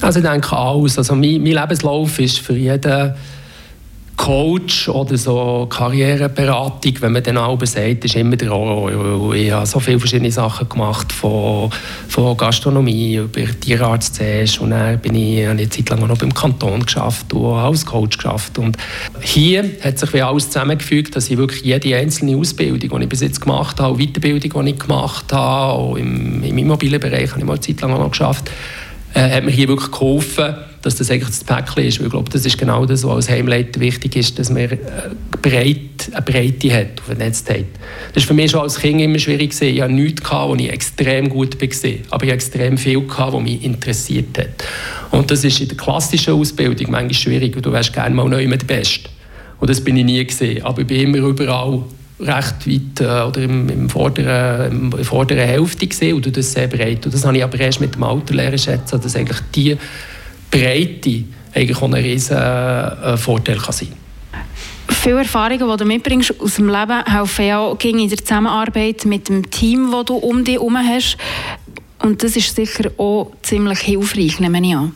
Also 0.00 0.20
ich 0.20 0.26
denke 0.26 0.56
alles. 0.56 0.98
Also 0.98 1.14
mein, 1.14 1.42
mein 1.42 1.52
Lebenslauf 1.52 2.18
ist 2.18 2.38
für 2.40 2.54
jeden 2.54 3.14
Coach 4.16 4.88
oder 4.88 5.16
so 5.18 5.66
Karriereberatung, 5.68 6.94
wenn 7.00 7.12
man 7.12 7.22
dann 7.22 7.36
auch 7.36 7.58
sagt, 7.64 8.04
ist 8.04 8.16
immer 8.16 8.36
der 8.36 8.50
Horror. 8.50 9.34
Ich 9.34 9.52
habe 9.52 9.66
so 9.66 9.78
viele 9.78 9.98
verschiedene 9.98 10.32
Sachen 10.32 10.68
gemacht, 10.68 11.12
von, 11.12 11.70
von 12.08 12.36
Gastronomie 12.36 13.16
über 13.16 13.42
Tierarzt 13.60 14.14
zuerst 14.16 14.58
und 14.60 14.70
dann 14.70 14.98
bin 15.00 15.14
ich 15.14 15.46
eine 15.46 15.68
Zeit 15.68 15.90
lang 15.90 16.06
noch 16.06 16.16
beim 16.16 16.32
Kanton 16.32 16.84
geschafft 16.84 17.32
und 17.34 17.58
als 17.58 17.84
Coach 17.84 18.16
geschafft. 18.16 18.58
Und 18.58 18.78
hier 19.20 19.70
hat 19.82 19.98
sich 19.98 20.12
wie 20.14 20.22
alles 20.22 20.46
zusammengefügt, 20.46 21.14
dass 21.14 21.30
ich 21.30 21.36
wirklich 21.36 21.62
jede 21.62 21.96
einzelne 21.96 22.36
Ausbildung, 22.36 22.98
die 22.98 23.04
ich 23.04 23.08
bis 23.08 23.20
jetzt 23.20 23.42
gemacht 23.42 23.78
habe, 23.80 23.98
Weiterbildung, 23.98 24.64
die 24.64 24.70
ich 24.70 24.78
gemacht 24.78 25.30
habe, 25.32 25.72
auch 25.72 25.96
im, 25.96 26.42
im 26.42 26.58
Immobilienbereich 26.58 27.30
habe 27.30 27.40
ich 27.40 27.46
mal 27.46 27.52
eine 27.52 27.60
Zeit 27.60 27.80
lang 27.82 27.90
noch 27.90 28.10
geschafft, 28.10 28.50
äh, 29.14 29.30
hat 29.30 29.44
mir 29.44 29.50
hier 29.50 29.68
wirklich 29.68 29.90
geholfen, 29.90 30.54
dass 30.86 30.94
das 30.94 31.10
eigentlich 31.10 31.28
das 31.28 31.42
Päckchen 31.42 31.84
ist. 31.84 31.98
Weil 31.98 32.06
ich 32.06 32.12
glaube, 32.12 32.30
das 32.30 32.46
ist 32.46 32.56
genau 32.56 32.86
das, 32.86 33.02
was 33.02 33.10
als 33.10 33.28
Heimleiter 33.28 33.80
wichtig 33.80 34.14
ist, 34.14 34.38
dass 34.38 34.50
man 34.50 34.62
äh, 34.62 34.78
breit, 35.42 36.08
eine 36.12 36.22
Breite 36.22 36.72
hat, 36.72 37.00
auf 37.00 37.16
Netz 37.16 37.44
hat. 37.48 37.64
Das 38.14 38.22
war 38.22 38.28
für 38.28 38.34
mich 38.34 38.52
schon 38.52 38.60
als 38.60 38.78
Kind 38.78 39.00
immer 39.00 39.18
schwierig. 39.18 39.60
Ich 39.60 39.82
hatte 39.82 39.92
nichts, 39.92 40.30
wo 40.30 40.54
ich 40.54 40.70
extrem 40.70 41.28
gut 41.28 41.60
war, 41.60 41.92
aber 42.10 42.24
ich 42.24 42.30
hatte 42.30 42.34
extrem 42.34 42.78
viel, 42.78 43.02
was 43.04 43.42
mich 43.42 43.64
interessiert 43.64 44.38
hat. 44.38 44.64
Und 45.10 45.28
das 45.30 45.42
ist 45.42 45.60
in 45.60 45.68
der 45.68 45.76
klassischen 45.76 46.34
Ausbildung 46.34 46.90
manchmal 46.90 47.14
schwierig, 47.14 47.60
du 47.60 47.72
wärst 47.72 47.92
gerne 47.92 48.14
mal 48.14 48.28
neu 48.28 48.46
mit 48.46 48.62
der 48.62 48.66
Beste. 48.66 49.10
Und 49.58 49.68
das 49.68 49.80
bin 49.80 49.96
ich 49.96 50.04
nie 50.04 50.24
gesehen. 50.24 50.64
Aber 50.64 50.82
ich 50.82 50.86
bin 50.86 51.00
immer 51.00 51.18
überall 51.18 51.82
recht 52.20 52.66
weit 52.66 53.00
äh, 53.00 53.28
oder 53.28 53.42
im, 53.42 53.68
im 53.68 53.90
vorderen, 53.90 54.70
im, 54.70 54.90
der 54.90 55.04
vorderen 55.04 55.46
Hälfte 55.46 55.86
gesehen 55.86 56.14
und 56.14 56.36
das 56.36 56.52
sehr 56.52 56.68
breit. 56.68 57.04
Und 57.04 57.14
das 57.14 57.24
habe 57.24 57.36
ich 57.36 57.44
aber 57.44 57.58
erst 57.58 57.80
mit 57.80 57.94
dem 57.94 58.04
Alter 58.04 58.34
lernen 58.34 58.58
schätzen, 58.58 59.00
dass 59.00 59.16
eigentlich 59.16 59.38
die 59.54 59.76
Breite 60.58 61.24
eigentlich 61.54 61.76
auch 61.76 61.82
ein 61.82 61.94
riesen 61.94 62.36
äh, 62.36 63.16
Vorteil 63.16 63.56
kann 63.56 63.72
sein 63.72 63.88
Viele 64.88 65.18
Erfahrungen, 65.18 65.70
die 65.70 65.76
du 65.76 65.84
mitbringst 65.84 66.40
aus 66.40 66.56
dem 66.56 66.68
Leben, 66.68 67.04
helfen 67.04 67.46
ja 67.46 67.58
auch 67.60 67.78
in 67.80 68.08
der 68.08 68.18
Zusammenarbeit 68.18 69.04
mit 69.04 69.28
dem 69.28 69.48
Team, 69.50 69.90
das 69.92 70.06
du 70.06 70.14
um 70.14 70.44
dich 70.44 70.54
herum 70.54 70.76
hast. 70.76 71.16
Und 72.00 72.22
das 72.22 72.36
ist 72.36 72.54
sicher 72.54 72.90
auch 72.98 73.32
ziemlich 73.42 73.80
hilfreich, 73.80 74.40
nehme 74.40 74.60
ich 74.66 74.74
an 74.74 74.92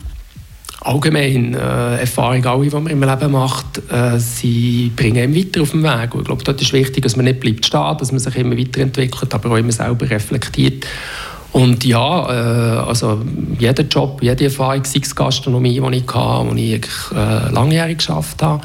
allgemein 0.81 1.53
äh, 1.53 1.99
Erfahrung, 1.99 2.45
alle, 2.45 2.67
die 2.67 2.75
man 2.75 2.87
im 2.87 3.03
Leben 3.03 3.31
macht, 3.31 3.81
äh, 3.91 4.17
sie 4.19 4.91
bringen 4.95 5.23
einen 5.23 5.35
weiter 5.35 5.61
auf 5.61 5.71
den 5.71 5.83
Weg. 5.83 6.13
Und 6.13 6.21
ich 6.21 6.25
glaube, 6.25 6.43
dort 6.43 6.61
ist 6.61 6.73
wichtig, 6.73 7.03
dass 7.03 7.15
man 7.15 7.25
nicht 7.25 7.39
bleibt 7.39 7.65
stehen, 7.65 7.97
dass 7.97 8.11
man 8.11 8.19
sich 8.19 8.35
immer 8.35 8.57
weiterentwickelt, 8.57 9.33
aber 9.33 9.51
auch 9.51 9.57
immer 9.57 9.71
selber 9.71 10.09
reflektiert. 10.09 10.85
Und 11.51 11.83
ja, 11.83 12.29
äh, 12.29 12.77
also 12.87 13.21
jeder 13.59 13.83
Job, 13.83 14.21
jede 14.21 14.45
Erfahrung, 14.45 14.83
sei 14.85 14.99
es 15.01 15.13
Gastronomie, 15.13 15.81
die 15.81 15.97
ich 15.97 16.13
hatte, 16.13 16.55
die 16.55 16.75
ich 16.75 16.87
äh, 17.13 17.51
langjährig 17.51 17.97
geschafft 17.97 18.41
habe, 18.41 18.61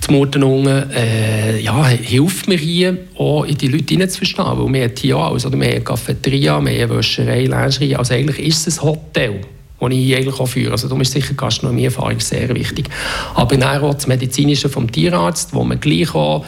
zum 0.00 0.16
Murtenungen, 0.16 0.90
äh, 0.90 1.60
ja, 1.60 1.86
hilft 1.86 2.48
mir 2.48 2.56
hier 2.56 2.96
auch 3.16 3.44
in 3.44 3.56
die 3.56 3.68
Leute 3.68 3.94
hineinzuverstehen. 3.94 4.46
Weil 4.46 4.72
wir 4.72 4.84
haben 4.84 4.92
hier 4.98 5.16
auch 5.18 5.30
oder 5.30 5.44
wir 5.44 5.50
haben 5.50 5.62
eine 5.62 5.80
Cafeteria, 5.82 6.60
wir 6.60 6.72
haben 6.82 6.90
eine 6.90 6.90
Wäscherei, 6.90 7.44
Lingerie, 7.44 7.96
also 7.96 8.14
eigentlich 8.14 8.40
ist 8.40 8.66
es 8.66 8.78
ein 8.78 8.86
Hotel 8.86 9.40
die 9.88 10.12
ich 10.12 10.16
eigentlich 10.16 10.38
auch 10.38 10.46
führe. 10.46 10.72
Also 10.72 10.88
darum 10.88 11.00
ist 11.00 11.12
sicher 11.12 11.32
Gastronomieerfahrung 11.32 12.20
sehr 12.20 12.54
wichtig. 12.54 12.90
Aber 13.34 13.56
dann 13.56 13.82
auch 13.82 13.94
das 13.94 14.06
Medizinische 14.06 14.68
vom 14.68 14.92
Tierarzt, 14.92 15.54
wo 15.54 15.64
man 15.64 15.80
gleich 15.80 16.14
auch 16.14 16.44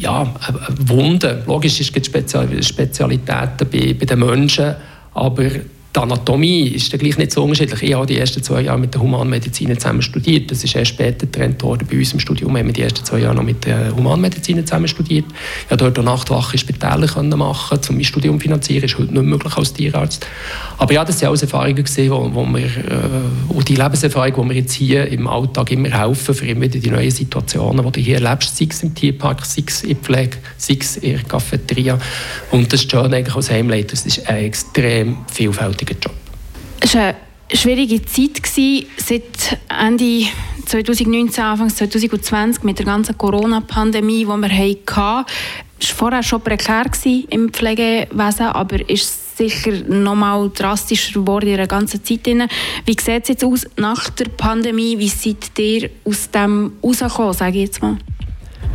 ja, 0.00 0.34
Wunden, 0.86 1.42
logisch 1.46 1.80
es 1.80 1.92
gibt 1.92 2.06
Spezialitäten 2.06 3.68
bei, 3.70 3.94
bei 3.94 4.06
den 4.06 4.18
Menschen, 4.18 4.74
aber 5.12 5.50
die 5.94 5.98
Anatomie 5.98 6.68
ist 6.68 6.96
gleich 6.96 7.18
nicht 7.18 7.32
so 7.32 7.42
unterschiedlich. 7.42 7.82
Ich 7.82 7.94
habe 7.94 8.06
die 8.06 8.16
ersten 8.16 8.42
zwei 8.44 8.60
Jahre 8.60 8.78
mit 8.78 8.94
der 8.94 9.00
Humanmedizin 9.00 9.76
zusammen 9.76 10.02
studiert. 10.02 10.48
Das 10.50 10.62
ist 10.62 10.76
erst 10.76 10.92
später 10.92 11.26
getrennt 11.26 11.60
worden. 11.64 11.88
Bei 11.90 11.98
uns 11.98 12.12
im 12.12 12.20
Studium 12.20 12.56
haben 12.56 12.66
wir 12.66 12.72
die 12.72 12.82
ersten 12.82 13.04
zwei 13.04 13.18
Jahre 13.18 13.34
noch 13.34 13.42
mit 13.42 13.66
der 13.66 13.94
Humanmedizin 13.96 14.64
zusammen 14.64 14.86
studiert. 14.86 15.24
Ich 15.62 15.68
konnte 15.68 15.90
dort 15.90 15.98
auch 15.98 16.04
Nachtwache 16.04 16.56
in 16.56 17.28
machen, 17.30 17.80
um 17.88 17.96
mein 17.96 18.04
Studium 18.04 18.38
zu 18.38 18.44
finanzieren. 18.44 18.82
Das 18.82 18.92
ist 18.92 18.98
heute 18.98 19.12
nicht 19.12 19.24
möglich 19.24 19.56
als 19.56 19.72
Tierarzt. 19.72 20.24
Aber 20.78 20.92
ja, 20.92 21.04
das 21.04 21.18
sind 21.18 21.26
alles 21.26 21.42
Erfahrungen, 21.42 21.82
gesehen, 21.82 22.12
wo, 22.12 22.30
wo 22.34 22.46
wir, 22.46 22.66
äh, 22.66 23.64
die 23.68 23.74
Lebenserfahrung, 23.74 24.48
die 24.48 24.54
wir 24.54 24.60
jetzt 24.60 24.72
hier 24.72 25.08
im 25.08 25.26
Alltag 25.26 25.72
immer 25.72 25.90
helfen, 25.90 26.34
für 26.34 26.46
immer 26.46 26.62
wieder 26.62 26.78
die 26.78 26.90
neuen 26.90 27.10
Situationen, 27.10 27.84
die 27.84 27.92
du 27.92 28.00
hier 28.00 28.22
erlebst, 28.22 28.56
sei 28.56 28.68
es 28.70 28.82
im 28.82 28.94
Tierpark, 28.94 29.44
sei 29.44 29.64
es 29.66 29.82
in 29.82 29.88
der 29.88 29.96
Pflege, 29.96 30.36
sei 30.56 30.76
es 30.80 30.96
in 30.98 31.14
der 31.14 31.22
Cafeteria. 31.24 31.98
Und 32.52 32.72
das 32.72 32.82
ist 32.82 32.90
schön 32.90 33.12
eigentlich 33.12 33.34
als 33.34 33.50
Heimleiter. 33.50 33.90
Das 33.90 34.06
ist 34.06 34.18
extrem 34.28 35.18
vielfältig 35.32 35.79
grossartiger 35.80 35.94
Job. 36.00 36.14
Es 36.80 36.94
war 36.94 37.02
eine 37.02 37.16
schwierige 37.52 38.04
Zeit, 38.04 38.86
seit 38.96 39.58
Ende 39.68 40.26
2019, 40.66 41.42
Anfang 41.42 41.68
2020 41.68 42.62
mit 42.62 42.78
der 42.78 42.86
ganzen 42.86 43.18
Corona-Pandemie, 43.18 44.20
die 44.20 44.26
wir 44.26 44.48
hatten. 44.48 45.26
Es 45.80 45.90
war 45.90 45.96
vorher 45.96 46.22
schon 46.22 46.42
prekär 46.42 46.84
im 47.30 47.52
Pflegewesen, 47.52 48.46
aber 48.46 48.88
ist 48.88 49.38
sicher 49.38 49.72
noch 49.88 50.14
mal 50.14 50.50
drastischer 50.50 51.20
geworden 51.20 51.48
in 51.48 51.56
der 51.56 51.66
ganzen 51.66 52.04
Zeit. 52.04 52.26
Wie 52.26 52.96
sieht 53.00 53.22
es 53.22 53.28
jetzt 53.28 53.44
aus 53.44 53.66
nach 53.76 54.10
der 54.10 54.26
Pandemie? 54.26 54.98
Wie 54.98 55.08
seid 55.08 55.58
ihr 55.58 55.90
aus 56.04 56.30
dem 56.30 56.72
rausgekommen, 56.84 57.32
sage 57.32 57.56
ich 57.56 57.64
jetzt 57.64 57.82
mal? 57.82 57.96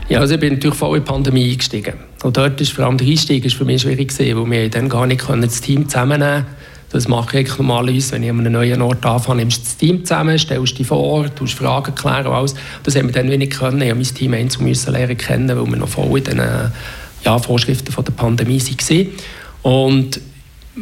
Ja, 0.10 0.20
also 0.20 0.34
ich 0.34 0.40
bin 0.40 0.54
natürlich 0.54 0.76
voll 0.76 0.98
in 0.98 1.04
die 1.04 1.08
Pandemie 1.10 1.52
eingestiegen. 1.52 1.94
Und 2.24 2.38
dort 2.38 2.60
ist 2.60 2.72
vor 2.72 2.86
allem 2.86 2.98
der 2.98 3.08
Einstieg 3.08 3.46
ist 3.46 3.56
für 3.56 3.66
mich 3.66 3.84
schwierig 3.84 4.10
gewesen, 4.10 4.38
weil 4.38 4.52
wir 4.52 4.70
dann 4.70 4.90
gar 4.90 5.06
nicht 5.06 5.24
das 5.30 5.62
Team 5.62 5.88
zusammennehmen 5.88 6.44
konnten 6.44 6.65
das 6.96 7.10
mache 7.10 7.42
ich 7.42 7.58
normalerweise, 7.58 8.14
wenn 8.14 8.24
ich 8.24 8.30
an 8.30 8.40
einem 8.40 8.54
neuen 8.54 8.82
Ort 8.82 9.06
anfange, 9.06 9.42
nimmst 9.42 9.58
du 9.58 9.64
das 9.64 9.78
Team 9.78 10.06
zusammen, 10.06 10.40
stellst 10.40 10.80
dich 10.80 10.88
vor, 10.88 11.26
tust 11.36 11.56
Fragen 11.56 11.94
klären 11.94 12.28
und 12.28 12.34
alles. 12.34 12.56
Das 12.84 12.96
haben 12.96 13.08
wir 13.08 13.14
dann 13.14 13.30
wenig 13.30 13.50
können. 13.50 13.82
Ich 13.82 13.94
musste 13.94 14.30
mein 14.30 14.48
Team 14.48 14.64
einzeln 14.66 14.94
lernen 14.94 15.18
kennen, 15.18 15.50
weil 15.50 15.66
wir 15.66 15.76
noch 15.76 15.90
voll 15.90 16.18
in 16.18 16.24
den 16.24 16.72
ja, 17.26 17.38
Vorschriften 17.38 17.92
von 17.92 18.06
der 18.06 18.14
Pandemie 18.14 18.62
waren. 18.62 19.08
Und 19.62 20.22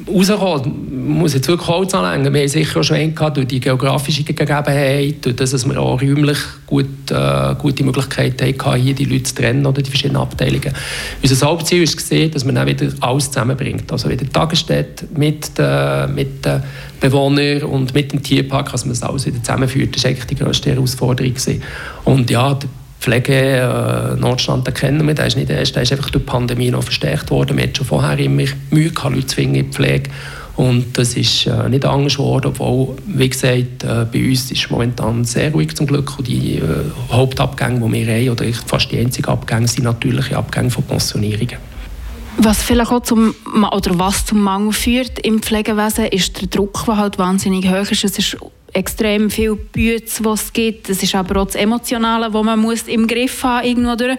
rauskommen, 0.07 1.17
muss 1.19 1.33
jetzt 1.33 1.47
wirklich 1.47 1.67
Holz 1.67 1.93
anlegen. 1.93 2.33
Wir 2.33 2.41
haben 2.41 2.47
sicher 2.47 2.83
schon 2.83 3.13
gehabt, 3.13 3.37
durch 3.37 3.47
die 3.47 3.59
geografische 3.59 4.23
Gegebenheit, 4.23 5.23
durch 5.23 5.35
das, 5.35 5.51
dass 5.51 5.67
wir 5.67 5.79
auch 5.79 6.01
räumlich 6.01 6.37
gut, 6.65 7.11
äh, 7.11 7.55
gute 7.59 7.83
Möglichkeiten 7.83 8.59
hatten, 8.59 8.81
hier 8.81 8.95
die 8.95 9.05
Leute 9.05 9.23
zu 9.23 9.35
trennen 9.35 9.65
oder 9.65 9.81
die 9.81 9.89
verschiedenen 9.89 10.21
Abteilungen. 10.21 10.73
Unser 11.21 11.47
Hauptziel 11.47 11.85
gesehen, 11.85 12.31
dass 12.31 12.43
man 12.43 12.55
dann 12.55 12.67
wieder 12.67 12.87
alles 13.01 13.27
zusammenbringt. 13.29 13.91
Also 13.91 14.09
wieder 14.09 14.27
Tagesstätte 14.27 15.05
mit 15.15 15.57
den, 15.57 16.15
mit 16.15 16.43
den 16.43 16.63
Bewohnern 16.99 17.63
und 17.63 17.93
mit 17.93 18.13
dem 18.13 18.23
Tierpark, 18.23 18.71
dass 18.71 18.85
man 18.85 18.93
das 18.93 19.03
alles 19.03 19.27
wieder 19.27 19.43
zusammenführt. 19.43 19.95
Das 19.95 20.03
war 20.03 20.09
eigentlich 20.09 20.25
die 20.25 20.35
grösste 20.35 20.71
Herausforderung. 20.71 21.33
Gewesen. 21.33 21.61
Und 22.03 22.29
ja, 22.29 22.57
Pflegenotstand 23.03 24.65
äh, 24.65 24.71
kennen 24.71 25.05
wir, 25.05 25.13
der 25.13 25.27
ist 25.27 25.35
nicht 25.35 25.49
erst, 25.49 25.75
der 25.75 25.83
ist 25.83 25.91
einfach 25.91 26.09
durch 26.09 26.23
die 26.23 26.31
Pandemie 26.31 26.71
noch 26.71 26.83
verstärkt 26.83 27.31
worden. 27.31 27.57
Wir 27.57 27.63
hatten 27.65 27.75
schon 27.75 27.85
vorher 27.85 28.17
immer 28.17 28.45
Mühe 28.71 28.91
gehabt, 28.91 29.13
Leute 29.13 29.35
finden 29.35 29.55
in 29.55 29.65
die 29.65 29.71
Pflege. 29.71 30.09
Und 30.55 30.97
das 30.97 31.15
ist 31.15 31.47
äh, 31.47 31.67
nicht 31.67 31.83
anders 31.83 32.15
geworden, 32.15 32.47
obwohl, 32.47 32.95
wie 33.05 33.27
gesagt, 33.27 33.83
äh, 33.83 34.05
bei 34.09 34.29
uns 34.29 34.51
ist 34.51 34.71
momentan 34.71 35.25
sehr 35.25 35.51
ruhig 35.51 35.75
zum 35.75 35.85
Glück. 35.85 36.17
Und 36.17 36.27
die 36.27 36.61
Hauptabgänge, 37.11 37.85
die 37.85 38.05
wir 38.05 38.15
haben, 38.15 38.29
oder 38.29 38.45
fast 38.65 38.89
die 38.91 38.99
einzigen 38.99 39.27
Abgänge, 39.27 39.67
sind 39.67 39.83
natürliche 39.83 40.37
Abgänge 40.37 40.69
von 40.69 40.83
Pensionierungen. 40.85 41.57
Was 42.37 42.63
vielleicht 42.63 42.91
auch 42.91 43.01
zum, 43.01 43.35
oder 43.71 43.99
was 43.99 44.25
zum 44.25 44.41
Mangel 44.41 44.71
führt 44.71 45.19
im 45.19 45.41
Pflegewesen, 45.41 46.05
ist 46.05 46.39
der 46.39 46.47
Druck, 46.47 46.85
der 46.85 46.97
halt 46.97 47.19
wahnsinnig 47.19 47.67
hoch 47.67 47.91
ist. 47.91 48.03
Es 48.05 48.17
ist 48.17 48.37
extrem 48.73 49.29
viele 49.29 49.55
Bütze, 49.55 50.23
die 50.23 50.29
es 50.29 50.51
gibt. 50.51 50.89
Es 50.89 51.03
ist 51.03 51.15
aber 51.15 51.41
auch 51.41 51.45
das 51.45 51.55
Emotionale, 51.55 52.33
wo 52.33 52.43
man 52.43 52.59
muss 52.59 52.83
im 52.83 53.07
Griff 53.07 53.43
haben 53.43 53.67
irgendwo. 53.67 54.15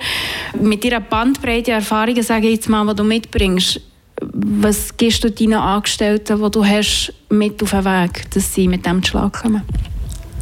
Mit 0.61 0.85
ihrer 0.85 1.01
Bandbreite 1.01 1.73
Erfahrungen, 1.73 2.23
sage 2.23 2.47
ich 2.47 2.57
jetzt 2.57 2.69
mal, 2.69 2.87
die 2.87 2.95
du 2.95 3.05
mitbringst, 3.05 3.81
was 4.21 4.97
gibst 4.97 5.25
du 5.25 5.31
deinen 5.31 5.55
Angestellten, 5.55 6.43
die 6.43 6.51
du 6.51 6.65
hast, 6.65 7.13
mit 7.31 7.63
auf 7.63 7.71
den 7.71 7.85
Weg, 7.85 8.31
dass 8.31 8.55
sie 8.55 8.69
mit 8.69 8.87
dem 8.87 9.03
Schlag 9.03 9.43
kommen? 9.43 9.63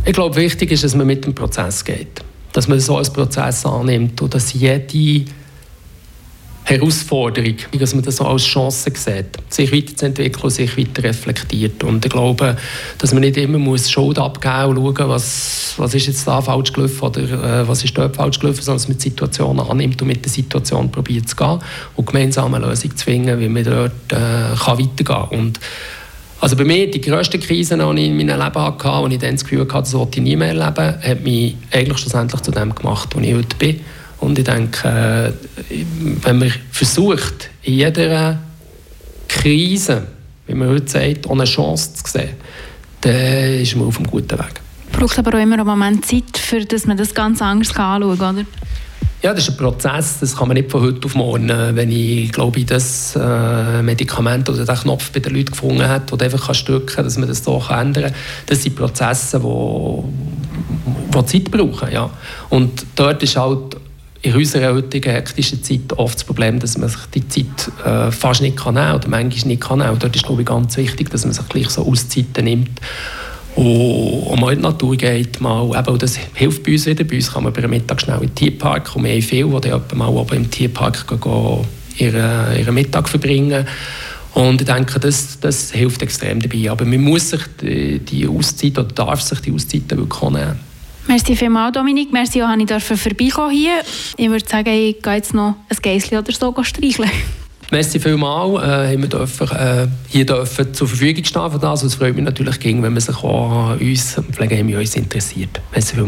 Ich 0.04 0.12
glaube, 0.12 0.36
wichtig 0.36 0.72
ist, 0.72 0.84
dass 0.84 0.94
man 0.94 1.06
mit 1.06 1.24
dem 1.24 1.34
Prozess 1.34 1.84
geht. 1.84 2.22
Dass 2.52 2.68
man 2.68 2.78
so 2.80 2.96
einen 2.96 3.12
Prozess 3.12 3.64
annimmt 3.64 4.20
und 4.20 4.34
dass 4.34 4.52
jede 4.52 5.24
Herausforderung, 6.64 7.56
dass 7.78 7.94
man 7.94 8.04
das 8.04 8.16
so 8.16 8.24
als 8.24 8.44
Chance 8.44 8.90
sieht, 8.94 9.26
sich 9.48 9.72
weiterzuentwickeln 9.72 10.44
und 10.44 10.50
sich 10.50 10.78
weiter 10.78 11.02
reflektiert. 11.02 11.82
Und 11.82 12.04
ich 12.04 12.10
glaube, 12.12 12.56
dass 12.98 13.12
man 13.12 13.22
nicht 13.22 13.36
immer 13.36 13.58
muss 13.58 13.90
Schuld 13.90 14.18
abgeben 14.18 14.76
und 14.76 14.96
schauen, 14.96 15.08
was, 15.08 15.74
was 15.76 15.94
ist 15.94 16.06
jetzt 16.06 16.26
da 16.26 16.40
falsch 16.40 16.72
gelaufen 16.72 17.04
oder 17.04 17.22
äh, 17.62 17.68
was 17.68 17.82
ist 17.82 17.98
dort 17.98 18.14
falsch 18.14 18.38
gelaufen, 18.38 18.62
sondern 18.62 18.78
dass 18.78 18.88
man 18.88 18.96
die 18.96 19.02
Situation 19.02 19.58
annimmt 19.58 20.00
und 20.02 20.08
mit 20.08 20.24
der 20.24 20.30
Situation 20.30 20.90
probiert 20.90 21.28
zu 21.28 21.34
gehen 21.34 21.58
und 21.96 22.06
gemeinsam 22.06 22.54
eine 22.54 22.66
Lösung 22.66 22.96
zu 22.96 23.04
finden, 23.04 23.40
wie 23.40 23.48
man 23.48 23.64
dort 23.64 24.12
äh, 24.12 24.56
kann 24.56 24.78
weitergehen 24.78 25.04
kann. 25.04 25.52
also 26.40 26.56
bei 26.56 26.64
mir, 26.64 26.88
die 26.88 27.00
grösste 27.00 27.40
Krise, 27.40 27.76
die 27.76 28.00
ich 28.00 28.08
in 28.08 28.16
meinem 28.16 28.40
Leben 28.40 28.62
hatte, 28.62 28.88
und 28.88 29.10
ich 29.10 29.18
dann 29.18 29.34
das 29.34 29.42
Gefühl 29.42 29.62
hatte, 29.62 29.80
das 29.80 29.94
wollte 29.94 30.18
ich 30.18 30.24
nie 30.24 30.36
mehr 30.36 30.48
erleben, 30.48 31.02
hat 31.02 31.22
mich 31.22 31.56
eigentlich 31.72 31.98
schlussendlich 31.98 32.40
zu 32.40 32.52
dem 32.52 32.72
gemacht, 32.72 33.08
wo 33.16 33.20
ich 33.20 33.34
heute 33.34 33.56
bin. 33.56 33.80
Und 34.22 34.38
ich 34.38 34.44
denke, 34.44 35.34
wenn 36.22 36.38
man 36.38 36.52
versucht, 36.70 37.50
in 37.62 37.74
jeder 37.74 38.38
Krise, 39.26 40.06
wie 40.46 40.54
man 40.54 40.68
heute 40.68 40.88
sagt, 40.88 41.28
eine 41.28 41.44
Chance 41.44 41.94
zu 41.94 42.12
sehen, 42.12 42.30
dann 43.00 43.60
ist 43.60 43.74
man 43.74 43.88
auf 43.88 43.98
einem 43.98 44.06
guten 44.06 44.38
Weg. 44.38 44.60
Braucht 44.92 45.18
aber 45.18 45.36
auch 45.36 45.42
immer 45.42 45.56
einen 45.56 45.66
Moment 45.66 46.06
Zeit, 46.06 46.38
für 46.38 46.64
dass 46.64 46.86
man 46.86 46.96
das 46.96 47.12
ganz 47.14 47.42
anders 47.42 47.70
anschauen 47.70 48.16
kann, 48.16 48.32
oder? 48.34 48.44
Ja, 49.22 49.34
das 49.34 49.48
ist 49.48 49.50
ein 49.50 49.56
Prozess, 49.56 50.18
das 50.20 50.36
kann 50.36 50.48
man 50.48 50.56
nicht 50.56 50.70
von 50.70 50.82
heute 50.82 51.04
auf 51.04 51.14
morgen. 51.16 51.48
Wenn 51.48 51.90
ich, 51.90 52.30
glaube 52.30 52.60
ich, 52.60 52.66
das 52.66 53.16
äh, 53.16 53.82
Medikament 53.82 54.48
oder 54.48 54.64
den 54.64 54.76
Knopf 54.76 55.10
bei 55.10 55.20
den 55.20 55.34
Leuten 55.34 55.50
gefunden 55.50 55.88
hat, 55.88 56.12
der 56.12 56.22
einfach 56.22 56.54
stücken 56.54 56.86
kann, 56.86 57.04
dass 57.04 57.18
man 57.18 57.28
das 57.28 57.42
so 57.42 57.60
ändern 57.70 58.04
kann, 58.04 58.14
das 58.46 58.62
sind 58.62 58.76
Prozesse, 58.76 59.40
die, 59.40 61.16
die 61.16 61.26
Zeit 61.26 61.50
brauchen. 61.50 61.92
Ja. 61.92 62.10
Und 62.50 62.84
dort 62.96 63.22
ist 63.22 63.36
halt 63.36 63.71
in 64.22 64.36
unserer 64.36 64.74
heutigen 64.74 65.10
hektischen 65.10 65.62
Zeit 65.64 65.92
oft 65.96 66.14
das 66.14 66.24
Problem, 66.24 66.60
dass 66.60 66.78
man 66.78 66.88
sich 66.88 67.00
die 67.12 67.28
Zeit 67.28 67.72
äh, 67.84 68.12
fast 68.12 68.40
nicht 68.40 68.56
kann 68.56 68.74
nehmen 68.74 68.94
oder 68.94 69.08
manchmal 69.08 69.48
nicht 69.48 69.62
kann 69.62 69.80
nehmen. 69.80 69.98
Dort 69.98 70.14
ist 70.14 70.24
ich 70.28 70.46
ganz 70.46 70.76
wichtig, 70.76 71.10
dass 71.10 71.24
man 71.24 71.34
sich 71.34 71.48
gleich 71.48 71.68
so 71.70 71.84
Auszeiten 71.84 72.44
nimmt 72.44 72.80
und 73.56 74.40
mal 74.40 74.52
in 74.52 74.58
die 74.58 74.62
Natur 74.62 74.96
geht. 74.96 75.40
Mal, 75.40 75.76
eben, 75.76 75.98
das 75.98 76.16
hilft 76.34 76.62
bei 76.62 76.72
uns 76.72 76.86
wieder. 76.86 77.02
Bei 77.04 77.16
uns 77.16 77.32
kann 77.32 77.42
man 77.42 77.52
den 77.52 77.68
Mittag 77.68 78.00
schnell 78.00 78.20
in 78.22 78.28
den 78.28 78.34
Tierpark 78.34 78.94
und 78.94 79.04
wir 79.04 79.12
haben 79.12 79.22
viele, 79.22 79.60
die 79.60 79.68
dann 79.68 79.82
mal 79.98 80.08
oben 80.08 80.36
im 80.36 80.50
Tierpark 80.50 81.06
gehen, 81.08 81.66
ihren, 81.98 82.56
ihren 82.56 82.74
Mittag 82.74 83.08
verbringen. 83.08 83.66
Und 84.34 84.60
ich 84.62 84.66
denke, 84.66 84.98
das, 84.98 85.40
das 85.40 85.72
hilft 85.72 86.00
extrem 86.00 86.40
dabei. 86.40 86.70
Aber 86.70 86.84
man 86.84 87.02
muss 87.02 87.30
sich 87.30 87.42
die, 87.60 87.98
die 87.98 88.26
Auszeit 88.26 88.78
oder 88.78 88.88
darf 88.88 89.20
sich 89.20 89.40
die 89.40 89.52
Auszeiten 89.52 89.98
wirklich 89.98 90.30
nehmen. 90.30 90.71
Merci 91.08 91.36
vielmals, 91.36 91.72
Dominik. 91.72 92.12
Merci, 92.12 92.42
ich 92.58 92.66
durfte 92.66 92.96
vorbeikommen 92.96 93.50
hier. 93.50 93.80
Ich 94.16 94.28
würde 94.28 94.48
sagen, 94.48 94.70
ich 94.70 95.02
gehe 95.02 95.14
jetzt 95.14 95.34
noch 95.34 95.56
ein 95.68 95.76
Geissli 95.82 96.16
oder 96.16 96.32
so 96.32 96.54
streicheln. 96.62 97.10
Merci 97.72 97.98
vielmals, 97.98 98.62
äh, 98.62 98.98
wir 99.00 99.08
dürfen, 99.08 99.48
äh, 99.50 99.86
hier 100.08 100.26
dürfen 100.26 100.74
zur 100.74 100.86
Verfügung 100.86 101.24
stehen 101.24 101.50
für 101.50 101.58
das. 101.58 101.82
Es 101.82 101.94
freut 101.94 102.14
mich 102.14 102.24
natürlich, 102.24 102.62
wenn 102.62 102.80
man 102.82 103.00
sich 103.00 103.16
auch 103.16 103.70
an 103.70 103.78
uns, 103.78 104.20
Pflegeheim, 104.30 104.68
uns 104.74 104.94
interessiert. 104.94 105.58
Merci 105.72 105.94
vielmals. 105.94 106.00